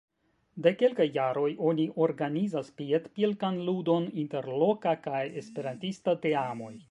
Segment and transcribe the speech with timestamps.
[0.67, 6.75] De kelkaj jaroj, oni organizas piedpilkan ludon inter loka kaj esperantista teamoj.